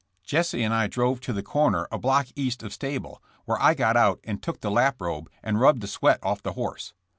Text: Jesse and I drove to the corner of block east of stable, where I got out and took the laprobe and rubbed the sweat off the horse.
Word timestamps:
Jesse 0.23 0.63
and 0.63 0.73
I 0.73 0.87
drove 0.87 1.19
to 1.19 1.31
the 1.31 1.43
corner 1.43 1.83
of 1.91 2.01
block 2.01 2.29
east 2.35 2.63
of 2.63 2.73
stable, 2.73 3.21
where 3.45 3.61
I 3.61 3.75
got 3.75 3.95
out 3.95 4.19
and 4.23 4.41
took 4.41 4.61
the 4.61 4.71
laprobe 4.71 5.29
and 5.43 5.59
rubbed 5.59 5.81
the 5.81 5.87
sweat 5.87 6.17
off 6.23 6.41
the 6.41 6.53
horse. 6.53 6.95